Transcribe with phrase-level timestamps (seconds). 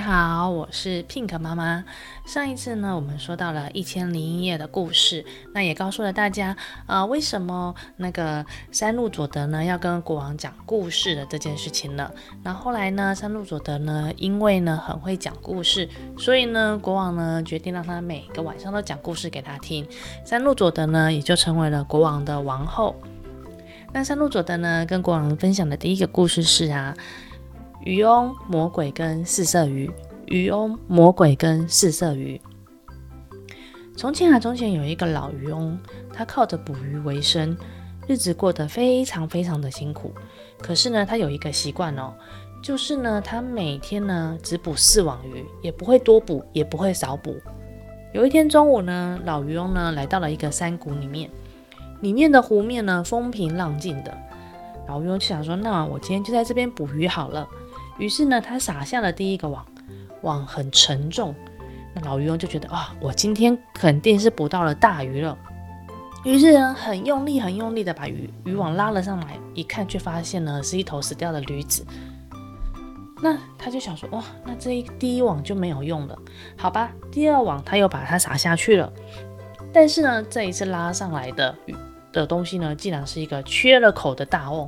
[0.00, 1.84] 家好，我是 Pink 妈妈。
[2.24, 6.56] 上一次呢，我们说到了一千零一夜的故事，那也告诉了大家，
[6.86, 12.10] 呃，为什么那个山路佐德呢要跟国王讲故事的这件事情了。
[12.42, 15.86] 那后来呢，山路佐德呢，因为呢很会讲故事，
[16.16, 19.86] 所以呢，国王呢决定让他每个晚上都讲故事给他听。
[20.24, 22.96] 山路佐德呢，也就成为了国王的王后。
[23.92, 26.96] 那山路佐德呢，跟国王分享的第一个故事是啊。
[27.82, 29.90] 渔翁、魔鬼跟四色鱼。
[30.26, 32.38] 渔翁、魔鬼跟四色鱼。
[33.96, 35.78] 从前啊，从前有一个老渔翁，
[36.12, 37.56] 他靠着捕鱼为生，
[38.06, 40.12] 日子过得非常非常的辛苦。
[40.60, 42.12] 可是呢，他有一个习惯哦，
[42.62, 47.34] 就是呢，他每天呢只捕四网鱼，也不会多捕，也不会少捕。
[48.12, 51.30] 有一天中午呢，老渔翁呢来到了一个山谷里面，
[52.02, 54.16] 里面的湖面呢风平浪静的。
[54.86, 57.48] 老渔翁就想说：“那我今天就在这边捕鱼好了。”
[58.00, 59.64] 于是呢，他撒下了第一个网，
[60.22, 61.34] 网很沉重。
[61.94, 65.36] 那老渔翁就觉得啊，我今天肯定是捕到了大鱼了。
[66.24, 71.84] 于是呢，很用力、很用力的把鱼渔网拉了上来，一看却发现呢是一头死掉的驴子。
[73.22, 76.18] 那他就想说，哇，那这一第一网就没有用了，
[76.56, 76.90] 好吧？
[77.12, 78.90] 第二网他又把它撒下去了。
[79.74, 81.76] 但是呢，这一次拉上来的鱼
[82.12, 84.66] 的东西呢，竟然是一个缺了口的大瓮。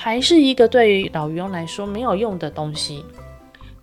[0.00, 3.04] 还是一个对于老渔翁来说没有用的东西。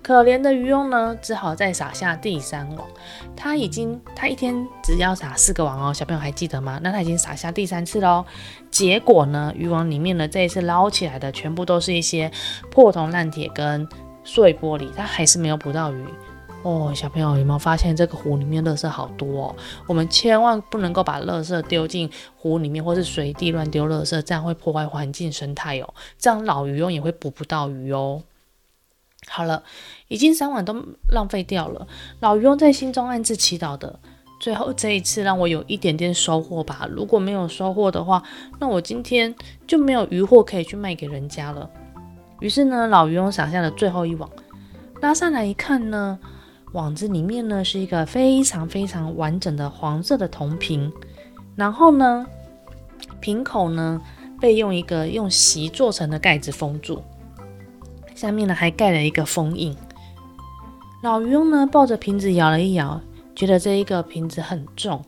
[0.02, 2.88] 可怜的渔翁呢，只好再撒下第三网。
[3.36, 6.80] 他已经，他一天只要撒四个网哦，小朋友还记得吗？
[6.82, 8.24] 那他已经撒下第三次喽。
[8.72, 12.32] 结果呢，渔网里面呢，这一次捞起来的全部都是一些
[12.72, 13.86] 破铜烂铁跟
[14.24, 16.06] 碎玻璃，他还是没有捕到鱼。
[16.66, 19.56] 哦，小朋友有没有发现这个湖里面垃圾好多哦？
[19.86, 25.94] 我们千万不能够把垃圾丢进湖里面，或是随地乱丢垃圾，这样会破坏环境生态哦。
[26.18, 28.24] 这样老渔翁也会捕不到鱼哦。
[29.28, 29.62] 好了，
[30.08, 30.74] 已经三碗都
[31.12, 31.88] 浪费掉了。
[32.20, 34.00] 老渔翁在心中暗自祈祷的，
[34.40, 36.88] 最后这一次让我有一点点收获吧。
[36.90, 38.24] 如果没有收获的话，
[38.58, 39.36] 那我今天
[39.68, 41.70] 就没有渔获可以去卖给人家了。
[42.40, 44.28] 于是呢，老渔翁撒下了最后一网，
[45.00, 46.18] 拉上来一看呢。
[46.76, 50.92] 网子里面呢，是一个非常非常完整的黄色的铜瓶，
[51.56, 52.28] 然后呢，
[53.22, 54.02] 瓶口呢
[54.42, 57.02] 被用一个用席做成的盖子封住，
[58.14, 59.74] 下面呢还盖了一个封印。
[61.02, 63.00] 老渔翁呢抱着瓶子摇了一摇，
[63.34, 65.02] 觉得这一个瓶子很重，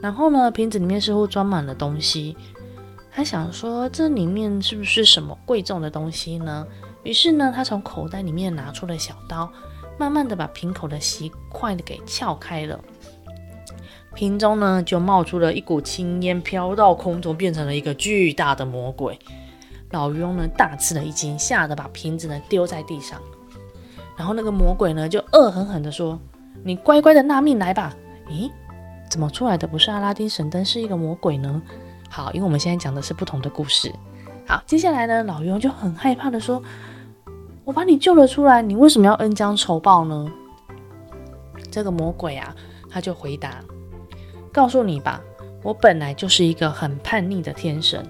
[0.00, 2.34] 然后呢瓶子里面似乎装满了东西，
[3.12, 6.66] 他想说这里面是不是什么贵重的东西呢？
[7.02, 9.52] 于是呢他从口袋里面拿出了小刀。
[10.00, 12.80] 慢慢的把瓶口的锡块的给撬开了，
[14.14, 19.18] 瓶中呢就冒出了一股青烟，飘到空中，变成了一个巨大的魔鬼。
[19.90, 23.20] 老渔翁呢大吃了一惊，吓得把瓶子呢丢在地上。
[24.16, 26.18] 然后那个魔鬼呢就恶狠狠地说
[26.64, 27.94] ：“你乖乖的纳命来吧！”
[28.30, 28.50] 咦，
[29.10, 31.60] 怎么出来的不是阿拉丁神灯，是一个魔鬼呢？
[32.08, 33.92] 好，因为我们现在讲的是不同的故事。
[34.46, 36.62] 好，接下来呢，老渔翁就很害怕的说。
[37.64, 40.26] 我把你救了出来，你为什么要恩将仇报呢？
[41.70, 42.52] 这个魔鬼啊，
[42.90, 43.60] 他就回答
[44.50, 45.20] ：“告诉你吧，
[45.62, 48.04] 我本来就是一个很叛逆的天神。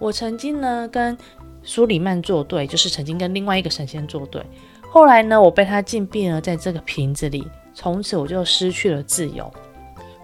[0.00, 1.16] 我曾经呢跟
[1.62, 4.44] 苏里曼作对，就是曾经跟另外一个神仙作对。
[4.90, 9.48] 后来呢，我被他禁闭了在这个瓶子里，从此我就失去了自由。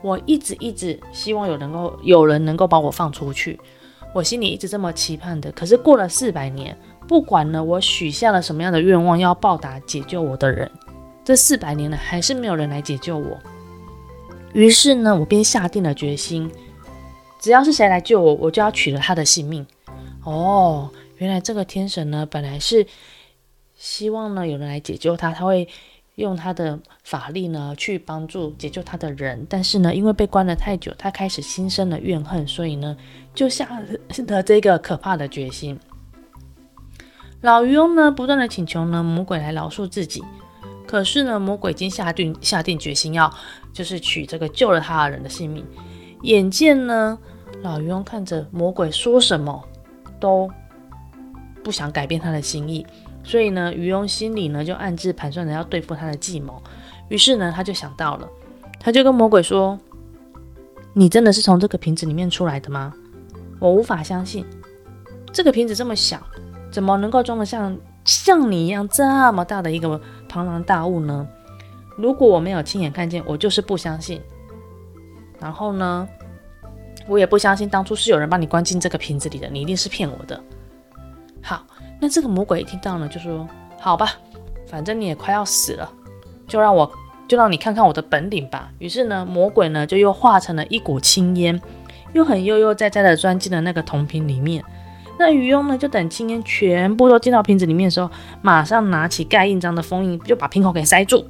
[0.03, 3.61] 我一直一直希望有能够有人能够把我放出去，
[4.13, 5.53] 我心里一直这么期盼的。
[5.53, 6.77] 可是过了四百年。”
[7.07, 10.71] 不管呢，我许下了什么样的愿望，要报答解救我的人，
[11.25, 13.39] 这四百年了，还是没有人来解救我。
[14.55, 16.51] 于是呢，我便下定了决心，
[17.41, 19.67] 只要是谁来救我，我就要取了他的性命。
[20.23, 20.89] 哦，
[21.19, 22.87] 原来这个天神呢，本来是
[23.77, 25.69] 希望呢有人来解救他，他会
[26.15, 29.47] 用他的法力呢去帮助解救他的人。
[29.51, 32.97] 但是呢，因为被关了太久，他开始心生了怨恨，所以呢，
[33.35, 33.69] 就下
[34.27, 35.79] 了这个可怕的决心。
[37.45, 40.25] 老渔翁呢，不断的请求呢魔鬼来饶恕自己，
[40.87, 43.31] 可是呢，魔鬼已经下定下定决心要
[43.71, 45.63] 就是取这个救了他的人的性命。
[46.23, 47.19] 眼见呢，
[47.61, 49.63] 老渔翁看着魔鬼说什么
[50.19, 50.51] 都
[51.63, 52.87] 不想改变他的心意，
[53.23, 56.63] 所以呢，渔翁心里呢就暗自盘算着要对付他的计谋。
[57.11, 58.27] 于是呢，他就想到了，
[58.81, 59.79] 他就跟魔鬼说
[60.95, 62.95] ：“你真的是从这个瓶子里面出来的吗？
[63.61, 64.47] 我无法相信，
[65.31, 66.19] 这个瓶子这么小。”
[66.75, 71.25] 怎么能够装得像像你一样这么大的一个庞然大物呢？
[71.97, 74.21] 如果我没有亲眼看见，我就是不相信。
[75.39, 76.09] 然后呢，
[77.07, 80.43] 我也不相信当初是有人把你关进这个瓶子里的，你一定是骗我的。
[81.41, 81.65] 好，
[82.01, 83.49] 那这个魔鬼一听到呢，就说
[83.79, 84.11] ：“好吧，
[84.67, 85.89] 反正你也快要死了，
[86.49, 86.91] 就让我
[87.29, 88.73] 就让你看看我的本领吧。
[88.81, 91.63] 于是呢，魔鬼呢就又化成了一股青烟，
[92.15, 94.65] 又很悠悠哉哉的钻进了那个铜瓶里面。
[95.17, 98.11] 那渔翁呢，就等青烟全部都进到瓶子里面的时候，
[98.43, 101.25] 马上拿起盖印章的封印，就把瓶口给塞住，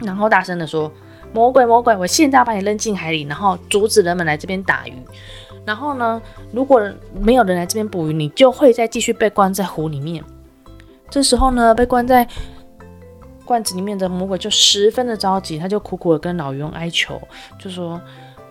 [0.00, 0.90] 然后大声的说
[1.32, 4.94] ：“魔鬼，魔鬼，我现在把你扔进海里，然后阻止人们来这边打鱼。
[5.64, 6.20] 然后呢，
[6.52, 6.82] 如果
[7.20, 10.24] 没有人来这边捕鱼，你就会再继续被关在湖里面。
[11.08, 12.26] 这时候呢，被关在
[13.44, 17.22] 罐子里面的魔鬼就十分的着急，他就苦苦的跟老渔翁哀求，
[17.58, 18.00] 就说。”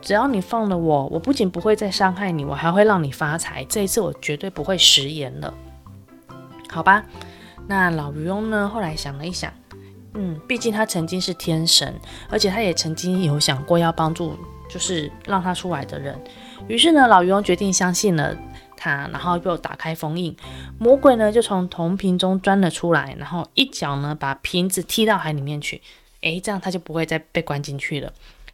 [0.03, 3.63] 只要你放了我，我不仅不会再伤害你，我还会让你发财。
[3.69, 5.53] 这一次我绝对不会食言了，
[6.69, 7.05] 好吧？
[7.67, 8.67] 那老渔翁呢？
[8.67, 9.51] 后来想了一想，
[10.13, 11.97] 嗯，毕竟他曾经是天神，
[12.29, 14.37] 而且他也曾经有想过要帮助，
[14.69, 16.21] 就是让他出来的人。
[16.67, 18.37] 于是呢，老渔翁决定相信了
[18.75, 20.35] 他，然后又打开封印，
[20.77, 25.81] 魔鬼呢就从铜瓶中钻了出来，然后一脚呢把瓶子踢到海里面去。
[26.19, 28.11] 诶，这样他就不会再被关进去了。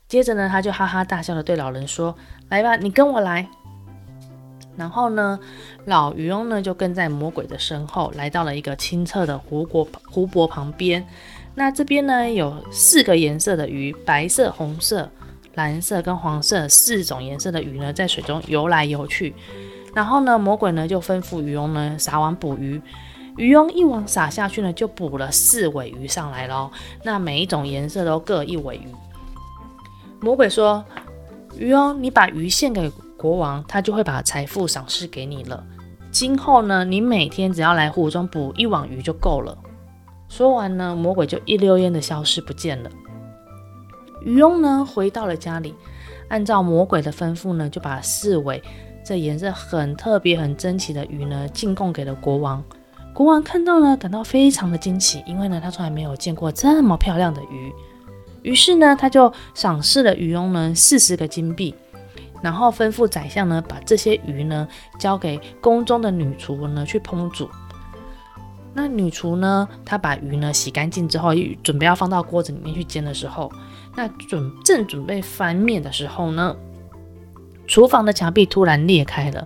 [0.09, 2.13] 接着呢，他就哈哈大笑的对老人说
[2.49, 3.47] ：“来吧，你跟我来。”
[4.75, 5.39] 然后呢，
[5.85, 11.05] 老渔翁呢就跟在魔鬼的身后，来到了一个清澈的湖泊湖泊旁边。
[11.53, 15.07] 那这边呢有四个颜色的鱼，白色、红色、
[15.53, 19.35] 蓝色跟黄色四种颜色的鱼呢，在水中游来游去。
[19.93, 22.81] 然后呢，魔鬼呢就吩咐渔翁呢撒网捕鱼。
[23.37, 26.71] 渔翁一网撒下去呢，就捕了四尾鱼上来喽。
[27.03, 28.87] 那每一种颜色都各一尾鱼。
[30.21, 30.83] 魔鬼说
[31.57, 35.63] ：“渔翁，你把鱼献给国王，他就会把财富赏赐给你了。
[36.11, 39.57] 今后呢，你每天只要来湖中捕一网鱼就够了。”
[40.27, 42.89] 说完呢，魔鬼就一溜烟的消失不见了。
[44.21, 45.73] 渔翁呢，回到了家里，
[46.27, 48.61] 按照魔鬼的吩咐呢，就把四尾
[49.05, 52.61] 这颜色很特别、很珍奇的鱼呢，进贡给了国王。
[53.13, 57.73] 国王看到呢，感到非常的惊奇，因为呢，他从来没有见过这么漂亮的鱼。
[58.41, 61.75] 于是呢，他就赏赐了渔翁呢四十个金币，
[62.41, 67.49] 然后吩咐宰相呢把这些鱼呢交给宫中的女厨呢去烹煮。
[68.73, 71.31] 那女厨呢，她把鱼呢洗干净之后，
[71.63, 73.51] 准备要放到锅子里面去煎的时候，
[73.95, 76.55] 那准正准备翻面的时候呢，
[77.67, 79.45] 厨房的墙壁突然裂开了，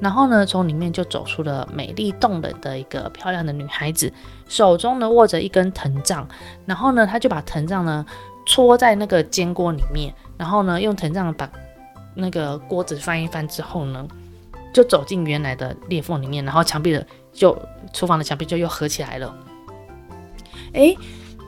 [0.00, 4.10] 然后呢，从里面就走出了美丽动人的一个漂亮的女孩子，
[4.48, 6.26] 手中呢握着一根藤杖，
[6.64, 8.04] 然后呢，她就把藤杖呢。
[8.44, 11.50] 戳在那个煎锅里面，然后呢，用藤杖把
[12.14, 14.06] 那个锅子翻一翻之后呢，
[14.72, 17.56] 就走进原来的裂缝里面，然后墙壁的就
[17.92, 19.34] 厨房的墙壁就又合起来了。
[20.72, 20.96] 诶，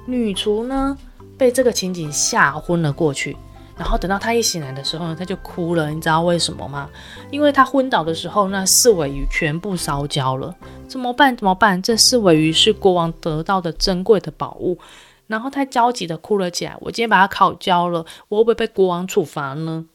[0.06, 0.96] 女厨呢
[1.36, 3.36] 被这个情景吓昏了过去，
[3.76, 5.90] 然后等到她一醒来的时候呢，她就哭了。
[5.90, 6.88] 你知道为什么吗？
[7.30, 10.54] 因为她昏倒的时候，那四尾鱼全部烧焦了。
[10.86, 11.36] 怎么办？
[11.36, 11.80] 怎么办？
[11.82, 14.78] 这四尾鱼是国王得到的珍贵的宝物。
[15.26, 16.76] 然后他焦急地哭了起来。
[16.80, 19.86] 我今天把他烤焦了，我会不会被国王处罚呢？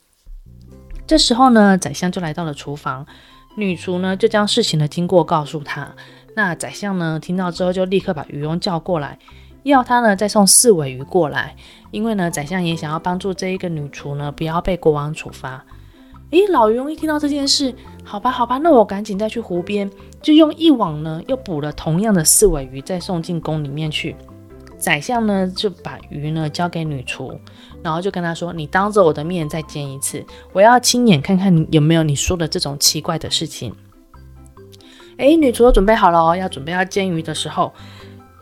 [1.07, 3.05] 这时候呢，宰相就来到了厨房，
[3.55, 5.95] 女厨呢就将事情的经过告诉他。
[6.35, 9.17] 那宰相呢听到之后，就立刻把渔翁叫过来，
[9.63, 11.55] 要他呢再送四尾鱼过来，
[11.91, 15.65] 因为呢宰相也想要帮助这一个女厨呢不要被国王处罚。
[16.29, 17.73] 诶，老渔翁一听到这件事，
[18.03, 19.89] 好吧好吧，那我赶紧再去湖边，
[20.21, 24.15] 就用一网呢又捕了同样的四尾鱼，再送进宫里面去。
[24.79, 27.37] 宰相呢就把鱼呢交给女厨，
[27.83, 33.75] 然后就跟他说：“你当着我的面再煎一次，我要亲眼看看有没有你说的这种奇怪的事情。”
[35.17, 37.73] 诶，女厨都准备好了哦，要准备要煎鱼的时候，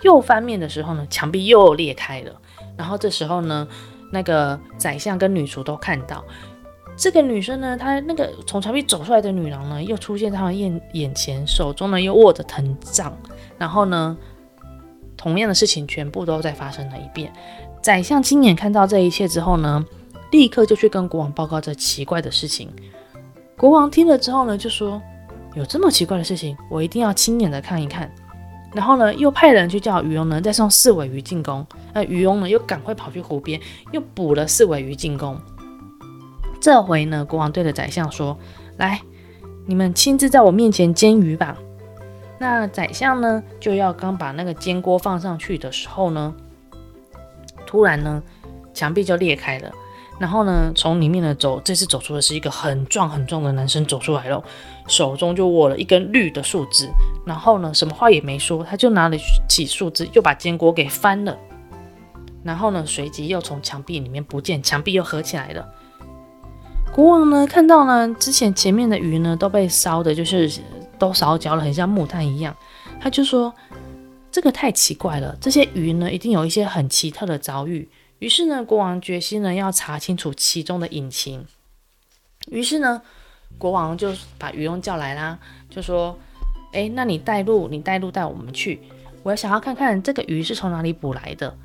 [0.03, 2.31] 又翻面的时候呢，墙壁又裂开了。
[2.77, 3.67] 然后这时候呢，
[4.11, 6.23] 那个宰相跟女厨都看到
[6.95, 13.11] 这个女生呢，她那个从墙壁走出来的女郎呢，又出现在他们眼眼前，手中呢又握着藤杖，
[13.57, 14.15] 然后呢。
[15.17, 17.33] 同样的事情全部都再发生了一遍。
[17.81, 19.83] 宰相亲眼看到这一切之后呢，
[20.31, 22.69] 立刻就去跟国王报告这奇怪的事情。
[23.57, 25.01] 国王听了之后呢，就说
[25.55, 28.09] ：“有这么奇怪的事情，我一定要亲眼的看一看。”
[28.73, 31.65] 然后呢，又派人去叫渔翁呢再送四尾鱼进宫。
[31.93, 33.59] 那渔翁呢又赶快跑去湖边，
[33.91, 35.39] 又捕了四尾鱼进宫。
[36.59, 38.37] 这回呢，国王对着宰相说
[38.77, 39.01] ：“来，
[39.65, 41.57] 你们亲自在我面前煎鱼吧。”
[42.39, 46.35] 那宰相呢，就要刚把那个煎锅放上去的时候呢，
[47.65, 48.21] 突然呢，
[48.75, 49.71] 墙壁就裂开了，
[50.19, 54.43] 然后呢，从里面呢走，这次走出的是一个很壮很壮的男生走出来了，
[54.87, 56.87] 手中就握了一根绿的树枝，
[57.25, 59.17] 然后呢，什么话也没说，他就拿了
[59.49, 61.35] 起树枝，又把煎锅给翻了，
[62.43, 65.65] 然后呢，随即又从墙壁里面不见，墙壁又合起来了。
[66.93, 70.47] 国王呢，看到呢，之前前面的鱼呢都被烧的，就是。
[70.97, 72.55] 都烧焦了，很像木炭一样。
[72.99, 73.53] 他就说
[74.31, 77.87] ：“这个太奇怪了，这些鱼呢一定有一些很奇特的遭遇。
[78.19, 81.45] 于是呢，国王决心呢要查清楚其中的隐情。
[82.49, 83.01] 于是呢，
[83.57, 85.37] 国王就把渔翁叫来啦，
[85.69, 86.17] 就说
[86.73, 88.81] ：“哎，那你带路，你带路带我们去。
[89.23, 91.55] 我想要看看这个鱼是从哪里捕来的。”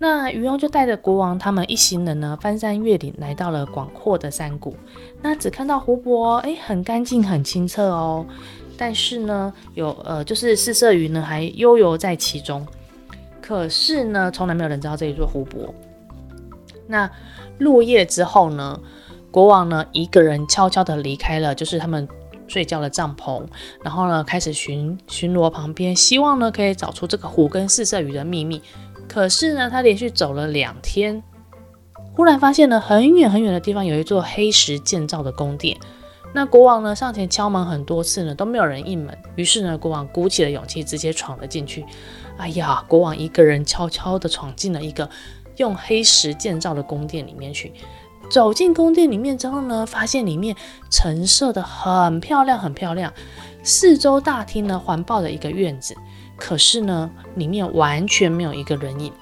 [0.00, 4.76] 那渔翁就带着国王他们一行人呢，翻山越岭，来到了广阔的山谷。
[5.22, 8.24] 那只看到湖泊，哎，很干净，很清澈哦。
[8.78, 12.64] 但是呢，有呃，就是四色鱼呢，还悠游在其中。
[13.42, 15.74] 可是呢，从来没有人知道这一座湖泊。
[16.86, 17.10] 那
[17.58, 18.80] 入夜之后呢，
[19.30, 22.06] 国王呢一个人悄悄地离开了，就是他们
[22.46, 23.44] 睡觉的帐篷，
[23.82, 28.62] 然后呢开始巡巡逻旁边，希望呢可以找出这个湖跟四色鱼的秘密。
[29.08, 31.22] 可是呢，他连续走了两天，
[32.14, 35.76] 忽然发现呢很远很远的地方有一座黑石建造的宫殿。
[36.32, 41.84] 那国王呢上前敲门很多次呢都没有人应门，于是呢国王鼓起了勇气，直接闯了进去。
[42.36, 45.08] 哎呀，国王一个人悄悄地闯进了一个。
[45.56, 47.72] 用黑石建造的宫殿里面去，
[48.30, 50.54] 走进宫殿里面之后呢，发现里面
[50.88, 53.12] 陈设的很漂亮，很漂亮。
[53.64, 55.96] 四周大厅呢环抱着一个院子，
[56.36, 59.12] 可是呢里面完全没有一个人影。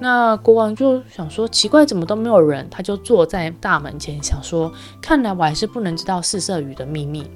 [0.00, 2.68] 那国王就想说奇怪，怎么都没有人？
[2.70, 7.28] 他就坐在大门前想说，看来我还是不能知道四色鱼的秘密。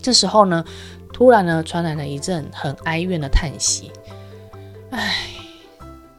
[0.00, 0.64] 这时候呢，
[1.12, 3.90] 突然呢传来了一阵很哀怨的叹息，
[4.90, 5.14] 唉。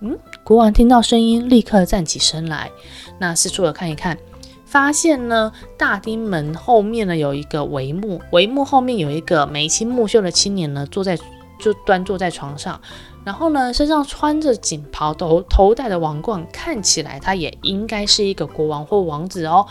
[0.01, 2.69] 嗯，国王听到声音，立刻站起身来。
[3.17, 4.17] 那四处的看一看，
[4.65, 11.17] 发现呢，大厅门后面呢有一个帷幕，帷幕后面有一个眉清目秀的青年呢，坐在
[11.65, 12.79] 就端坐在床上，
[13.23, 19.65] 然后呢，身上穿着锦袍，头头戴的王冠，看起来他也应该是一个国王或王子哦。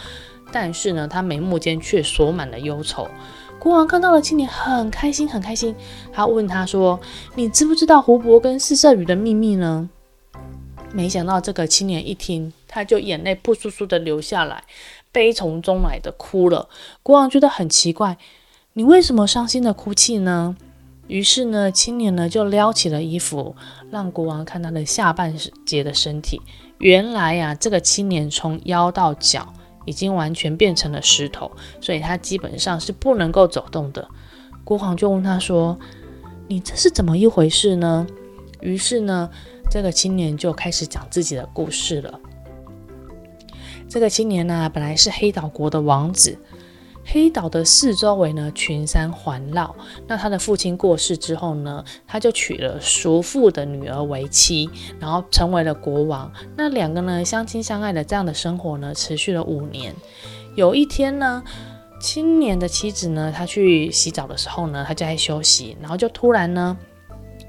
[0.50, 3.06] 但是呢，他眉目间却锁满了忧愁。
[3.60, 5.72] 国王看到了青年，很开心，很开心。
[6.12, 6.98] 他问他说
[7.36, 9.88] ：“你知不知道湖泊跟四色鱼的秘密呢？”
[10.90, 14.64] 没想到这个青年一听，他就眼泪扑簌簌的流下来，
[15.12, 16.68] 悲从中来的哭了。
[17.04, 18.18] 国王觉得很奇怪，
[18.72, 20.56] 你为什么伤心的哭泣呢？
[21.06, 23.54] 于是呢，青年呢就撩起了衣服，
[23.90, 25.34] 让国王看他的下半
[25.66, 26.40] 截的身体。
[26.78, 29.52] 原来呀、这个青年从腰到脚
[29.84, 34.08] 已经完全变成了石头，所以他基本上是不能够走动的。
[34.64, 35.78] 国王就问他说
[36.48, 38.06] ：“你这是怎么一回事呢？”
[38.60, 39.30] 于是呢。
[39.70, 42.20] 这个青年就开始讲自己的故事了。
[43.88, 46.38] 这个青年呢，本来是黑岛国的王子。
[47.04, 49.74] 黑岛的四周围呢，群山环绕。
[50.06, 54.68] 那他的父亲过世之后呢，他就娶了叔父的女儿为妻，
[54.98, 56.32] 然后成为了国王。
[56.56, 59.94] 那两个呢，相亲相爱的这样的生活呢，持续了五年。
[60.56, 61.42] 有一天呢，
[62.00, 66.76] 青年的妻子呢，她去洗澡的时候呢，她就在休息，然后就突然呢。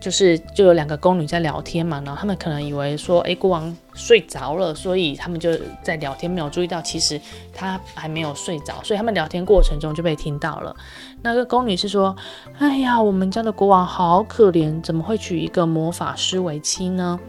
[0.06, 5.50] 就是就有两个宫女在聊天嘛，然后他们可能以为说，哎，国王睡着了，所以他们就
[5.82, 7.20] 在聊天，没有注意到其实
[7.52, 10.76] 他还没有睡着，所以他们聊天过程中就被听到了。
[11.24, 12.16] 那个宫女是说，
[12.60, 17.20] 哎呀，我们家的国王好可怜，怎么会娶一个魔法师为妻呢？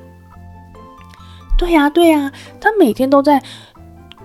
[1.56, 2.30] 对呀，对呀，
[2.60, 3.42] 他每天都在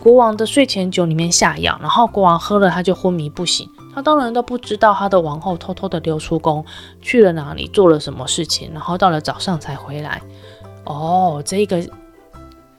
[0.01, 3.69] 国王的睡前酒里面下药，然后国王喝了他就昏迷不醒。
[3.93, 6.65] 他当然都不知道他的王后偷偷的溜出宫
[7.01, 10.21] 去了哪里，做了什么事情，然后到了早上才回来。
[10.85, 11.87] 哦，这个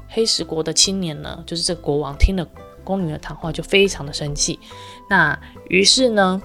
[0.09, 2.47] 黑石国的青年呢，就是这个国王听了
[2.85, 4.59] 宫女的谈话就非常的生气。
[5.09, 5.39] 那
[5.69, 6.41] 于是呢，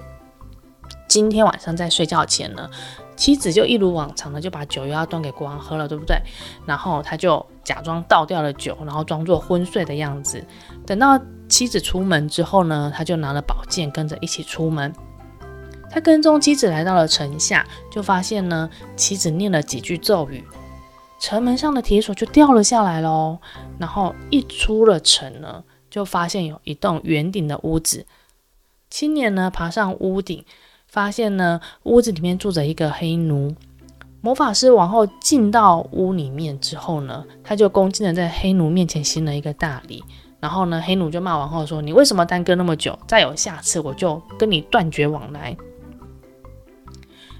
[1.08, 2.70] 今天晚上在睡觉前呢，
[3.18, 6.16] 妻子就一如往常的就把酒又要端给国王喝了，对不对？
[6.64, 10.42] 然后他就假装倒掉了酒，然后装作昏睡的样子，
[10.86, 11.20] 等到。
[11.48, 14.92] 妻子出门之后呢，他就拿了宝剑跟着一起出门。
[15.90, 20.44] 他跟踪妻子来到了城下，就发现呢，妻子念了几句咒语，
[21.18, 23.38] 城门上的铁锁就掉了下来喽。
[23.78, 28.04] 然后一出了城呢，就发现有一栋圆顶的屋子。
[28.90, 30.44] 青年呢爬上屋顶，
[30.88, 33.54] 发现呢屋子里面住着一个黑奴。
[34.20, 40.02] 魔法师王后进到屋里面之后呢，他就恭敬的在黑奴面前行了一个大礼。
[40.40, 42.96] 然后呢，黑奴就骂王后说：“你为什么耽搁那么久？
[43.08, 45.56] 再有下次，我就跟你断绝往来。”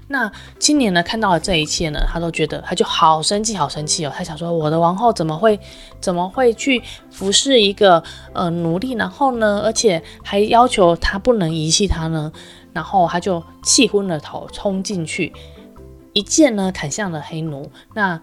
[0.07, 4.11] 那青年呢，看到了这一切呢，他都觉得他就好生气，好生气哦。
[4.13, 5.57] 他想说：“我的王后怎么会
[6.01, 8.03] 怎么会去服侍一个
[8.33, 8.93] 呃奴隶？
[8.93, 12.31] 然后呢，而且还要求他不能遗弃他呢？”
[12.73, 15.33] 然后他就气昏了头，冲进去，
[16.13, 17.69] 一剑呢砍向了黑奴。
[17.93, 18.19] 那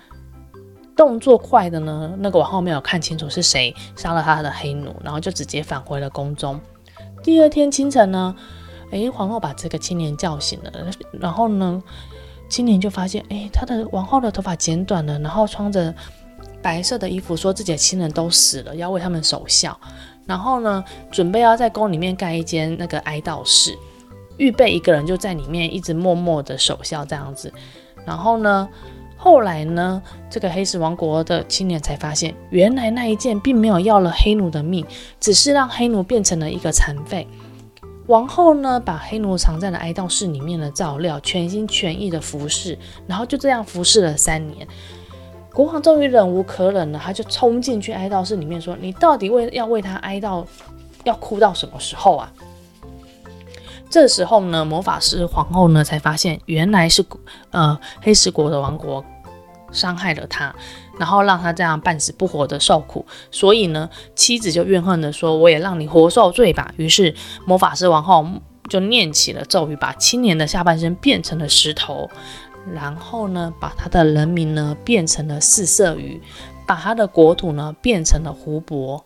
[0.96, 6.58] 动作快的呢，那个王后没有看清楚是谁杀了他的黑奴，然后就直接返回了宫中。
[7.22, 8.34] 第二天清晨呢，
[8.92, 10.72] 诶，皇后把这个青年叫醒了，
[11.12, 11.82] 然后呢，
[12.48, 15.94] 青年就发现，哎，他的王后的头发剪短了，然后穿着
[16.62, 19.78] 白色的衣服，说自己的亲人都死了，要为他们守孝。
[20.24, 23.76] 然后呢，准备要在宫里面盖一间那个哀悼室，
[24.38, 27.52] 预备一个人就在里面一直默默的守孝这样子。
[28.04, 28.68] 然后呢，
[29.16, 34.86] 后来呢，这个黑石王国的青年才发现，原来那一箭并没有要了黑奴的命，
[35.18, 37.26] 只是让黑奴变成了一个残废。
[38.06, 42.78] 王后呢，把黑奴藏在了哀悼室里面的照料，全心全意的服侍，
[43.08, 44.64] 然后就这样服侍了三年。
[45.52, 50.44] 国王终于忍无可忍了，他就冲进去哀悼室里面说：“你到底为要为他哀悼，
[51.02, 52.32] 要哭到什么时候啊？”
[53.88, 57.04] 这时候呢，魔法师皇后呢才发现，原来是
[57.50, 59.04] 呃黑石国的王国
[59.72, 60.54] 伤害了他。
[60.98, 67.14] 然后让他这样半死不活的受苦，所以呢，妻子就怨恨的说：“我也让你活受罪吧。”于是
[67.44, 68.26] 魔法师王后
[68.70, 72.08] 就念起了咒语，把青年的下半身变成了石头，
[72.72, 76.18] 然后呢，把他的人民呢变成了四色鱼，
[76.66, 79.04] 把他的国土呢变成了湖泊。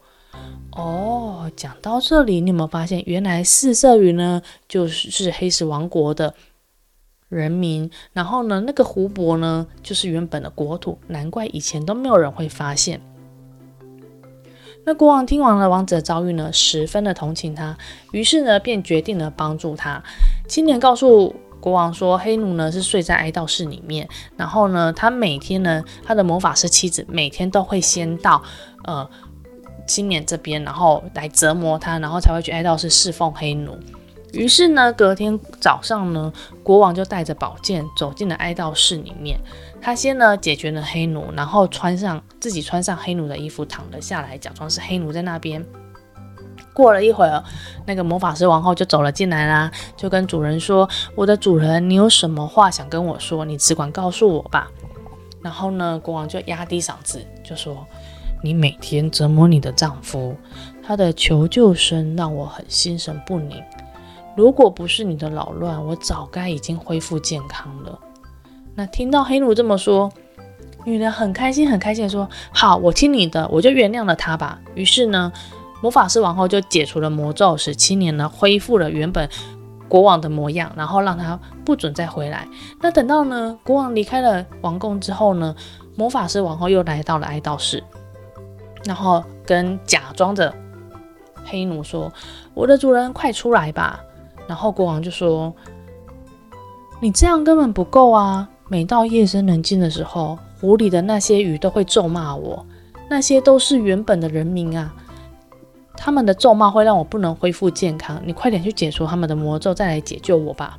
[0.72, 6.34] 哦，讲到这里，你有没有发现，原来四色鱼呢就是黑石王国的。
[7.28, 13.00] 人民，然后呢，那个湖泊呢，就是原本的国土，难怪以前都没有人会发现。
[14.84, 17.78] 那国王听完了王子的遭遇呢，十分的同情他，
[18.10, 20.02] 于是呢，便决定了帮助他。
[20.48, 28.42] 青年告诉国王说，黑奴呢是睡在哀悼室里面，然后呢，他每天呢，他的魔法师妻子每天都会先到
[28.82, 29.08] 呃
[29.90, 33.76] 青年这边，然后来折磨他，然后才会去哀悼室侍奉黑奴。
[34.32, 36.32] 于是呢，隔天早上呢，
[36.62, 39.36] 国王就带着宝剑走进了哀悼室里面。
[39.82, 45.66] 他先呢解决了黑奴，然后穿上自己穿上黑奴的衣服，躺了下来，假装是黑奴在那边。
[46.72, 47.42] 过了一会儿，
[47.86, 53.44] 那个魔法师王后就走了进来啦，就跟主人说：“我的主人，你有什么话想跟我说？
[53.44, 54.70] 你只管告诉我吧。”
[55.42, 57.84] 然后呢，国王就压低嗓子就说
[58.42, 60.36] ：“你每天折磨你的丈夫，
[60.82, 63.62] 他的求救声让我很心神不宁。”
[64.36, 67.98] 如果不是你的扰乱，我早该已经恢复健康了。
[68.74, 70.10] 那听到黑奴这么说，
[70.84, 75.30] 女人很开心，很开心的说：“好，我听你的，我就原谅了他吧。”于是呢，
[75.82, 79.28] 魔法师王后就解除了魔咒，使青年呢恢复了原本
[79.88, 82.46] 国王的模样，然后让他不准再回来。
[82.80, 85.54] 那等到呢国王离开了王宫之后呢，
[85.96, 87.82] 魔法师王后又来到了哀悼室，
[88.84, 90.54] 然后跟假装的
[91.44, 92.12] 黑奴说
[92.54, 94.00] ：“我的主人，快出来吧。”
[94.48, 95.54] 然后国王就说
[97.00, 98.48] ：“你这样根本不够啊！
[98.68, 102.64] 每到夜深人静的时候，湖里的那些鱼都会咒骂我。
[103.08, 104.94] 那些都是原本的人民啊，
[105.96, 108.20] 他们的咒骂会让我不能恢复健康。
[108.24, 110.78] 你快点去解除他们的魔咒，再来解救我吧！”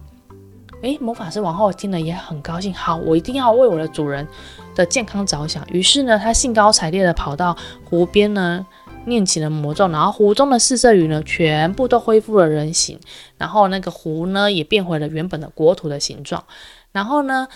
[0.82, 2.74] 诶，魔法师王后听了也很高兴。
[2.74, 4.28] 好，我一定要为我的主人
[4.76, 5.66] 的健康着想。
[5.72, 8.66] 于是呢，他兴高采烈地跑到湖边呢。
[9.04, 13.00] 念起了魔咒，然后湖中的四色鱼呢，全部都恢复了人形，
[13.36, 16.44] 然后那个湖呢，也变回了原本的国土的形状。
[16.92, 17.48] 然后呢，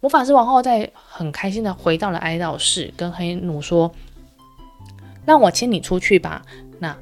[0.00, 3.92] 魔法师王后在很开心的回到了哀悼室，跟黑奴说
[5.26, 6.40] ：“让我牵你出去吧。”
[6.80, 6.96] 那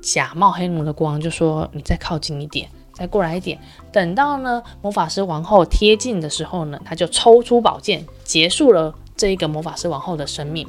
[0.00, 3.58] 假冒黑奴的国王就说：“你再靠近一点，再过来一点。”
[3.92, 10.66] 等到呢，魔法师王后贴近的时候呢，他就抽出宝剑，结束了这一个魔法师王后的生命。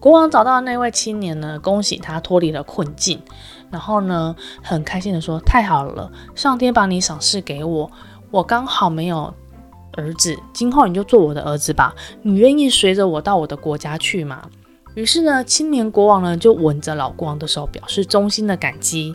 [0.00, 3.20] 国王找到那位青年呢，恭喜他脱离了困境，
[3.68, 7.90] 然后呢，很开心的说：“太好了，上天把你赏赐给我，
[8.30, 9.34] 我刚好没有
[9.94, 11.94] 儿子，今后你就做我的儿子吧。
[12.22, 14.48] 你愿意随着我到我的国家去吗？”
[14.94, 19.12] 于是呢，青年国王呢就吻着老国王的手，表示衷心的感激。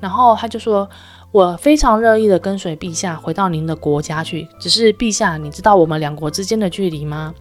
[0.00, 0.88] 然后他就说
[1.32, 7.34] ：“我非常乐意的跟随陛下回到您的国家去，只是陛下，你知道我们两国之间的距离吗？”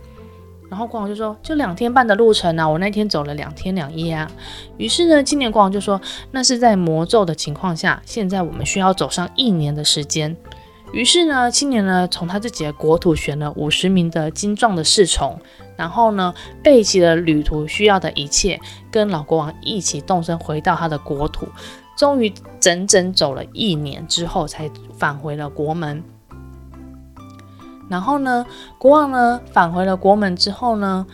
[0.67, 4.29] 然后国王就说：“就两天半的路程啊，我那天走了两天两夜啊。”
[4.77, 10.35] 于是呢，青年国王就说：“那是在魔咒的情况下，现在我们需要走上一年的时间。”
[10.91, 15.37] 于是呢，青年呢从他自己的国土选了五十名的精壮的侍从，
[15.75, 21.47] 然后呢备齐了旅途需要的一切，跟老国王一起动身回到他的国土。
[21.95, 26.03] 终于整整走了一年之后，才返回了国门。
[27.89, 28.45] 然后呢，
[28.77, 31.05] 国王呢返回了国门之后呢，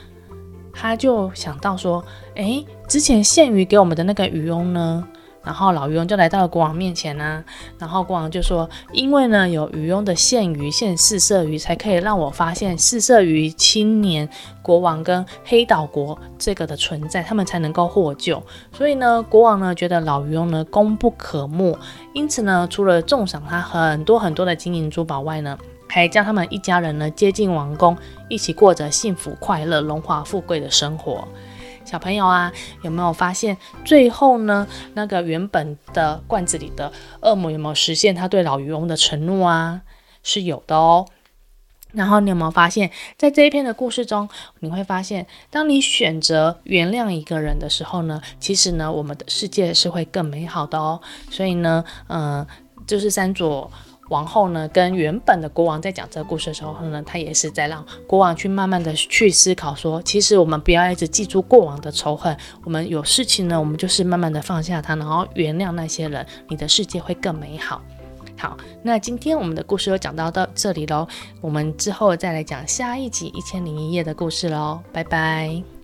[0.74, 2.04] 他就想到说，
[2.36, 5.06] 哎，之前献鱼给我们的那个渔翁呢？
[5.44, 7.44] 然后老渔翁就来到了国王面前呢、
[7.80, 14.30] 然后国王就说，因为呢有渔翁的献鱼献四色鱼，才可以让我发现四色鱼青年
[14.62, 18.42] 国王跟黑岛国这个的存在，他们才能够获救。
[18.72, 21.78] 所以呢，国王呢觉得老渔翁呢功不可没，
[22.14, 25.58] 因此呢，除了重赏他很多很多的金银珠宝外呢。
[25.94, 27.98] 还将他们一家人呢接进王宫，
[28.30, 31.28] 一起过着幸福快乐、荣华富贵的生活。
[31.92, 32.50] 小朋友啊，
[32.84, 34.66] 有没有发现最后呢？
[34.94, 39.82] 那个原本的罐子里的恶魔有没有实现他对老渔翁的承诺啊？
[40.24, 41.06] 是有的哦。
[41.92, 44.30] 然后你有没有发现，在这一篇的故事中，
[44.62, 51.02] 你会发现，当你选择原谅一个人的时候呢，其实呢，我们的世界是会更美好的哦。
[51.30, 52.48] 所以呢，嗯、
[52.88, 53.70] 就是三组
[54.12, 67.82] 王后呢，跟原本的国王在讲这个故事的时候呢，他也是在让国王去慢慢的去思考说，说其实我们不要一直记住过往的仇恨，我们有事情呢，我们就是慢慢的放下它，然后原谅那些人，你的世界会更美好。
[68.38, 71.08] 好，那今天我们的故事就讲到到这里喽，
[71.40, 75.81] 我们之后再来讲下一集《一千零一夜》的故事喽，拜拜。